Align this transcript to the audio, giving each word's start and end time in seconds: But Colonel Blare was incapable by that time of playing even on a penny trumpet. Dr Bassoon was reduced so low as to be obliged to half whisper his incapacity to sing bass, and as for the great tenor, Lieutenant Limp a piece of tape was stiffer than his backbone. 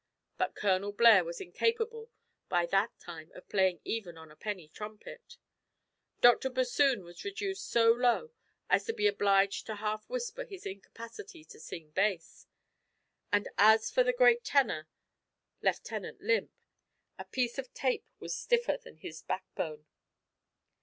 But 0.35 0.55
Colonel 0.55 0.93
Blare 0.93 1.23
was 1.23 1.39
incapable 1.39 2.09
by 2.49 2.65
that 2.65 2.97
time 2.99 3.31
of 3.35 3.47
playing 3.47 3.81
even 3.83 4.17
on 4.17 4.31
a 4.31 4.35
penny 4.35 4.67
trumpet. 4.67 5.37
Dr 6.21 6.49
Bassoon 6.49 7.03
was 7.03 7.23
reduced 7.23 7.67
so 7.69 7.91
low 7.91 8.31
as 8.67 8.83
to 8.85 8.93
be 8.93 9.05
obliged 9.05 9.67
to 9.67 9.75
half 9.75 10.09
whisper 10.09 10.43
his 10.43 10.65
incapacity 10.65 11.43
to 11.45 11.59
sing 11.59 11.91
bass, 11.91 12.47
and 13.31 13.47
as 13.59 13.91
for 13.91 14.03
the 14.03 14.11
great 14.11 14.43
tenor, 14.43 14.87
Lieutenant 15.61 16.19
Limp 16.19 16.49
a 17.19 17.25
piece 17.25 17.59
of 17.59 17.71
tape 17.75 18.09
was 18.17 18.35
stiffer 18.35 18.77
than 18.77 18.97
his 18.97 19.21
backbone. 19.21 19.85